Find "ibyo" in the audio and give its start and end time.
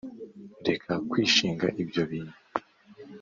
1.81-2.03